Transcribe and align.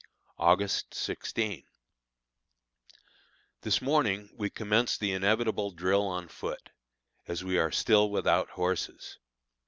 August 0.39 0.95
16. 0.95 1.63
This 3.61 3.83
morning 3.83 4.31
we 4.35 4.49
commenced 4.49 4.99
the 4.99 5.11
inevitable 5.11 5.69
drill 5.69 6.07
on 6.07 6.27
foot, 6.27 6.71
as 7.27 7.43
we 7.43 7.59
are 7.59 7.69
still 7.71 8.09
without 8.09 8.49
horses. 8.49 9.19